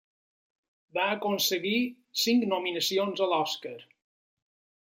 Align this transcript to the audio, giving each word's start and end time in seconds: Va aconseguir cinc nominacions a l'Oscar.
Va 0.97 1.03
aconseguir 1.17 1.75
cinc 2.23 2.49
nominacions 2.55 3.25
a 3.27 3.31
l'Oscar. 3.35 3.79